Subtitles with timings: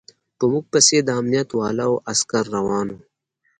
[0.37, 2.97] په موږ پسې د امنيت والاو عسکر روان و.